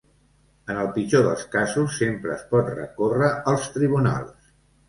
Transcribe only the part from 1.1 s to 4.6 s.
dels casos, sempre es pot recórrer als tribunals.